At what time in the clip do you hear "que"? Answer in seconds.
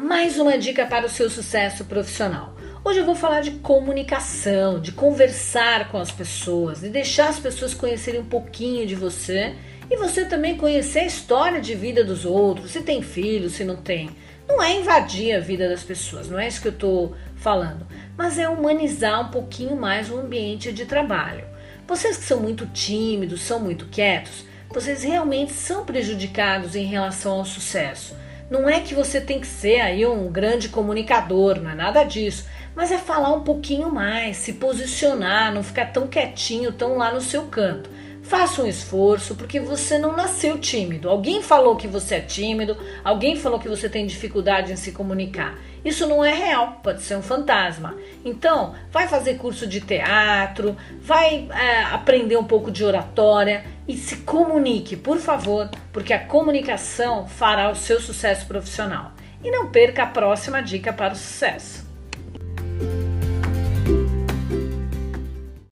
16.62-16.68, 22.16-22.24, 28.80-28.94, 29.40-29.46, 41.76-41.88, 43.58-43.70